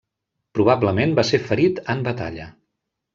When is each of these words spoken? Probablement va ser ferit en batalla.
Probablement 0.59 1.13
va 1.19 1.25
ser 1.31 1.39
ferit 1.49 1.83
en 1.95 2.01
batalla. 2.09 2.49